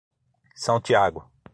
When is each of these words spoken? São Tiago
São 0.55 0.81
Tiago 0.81 1.29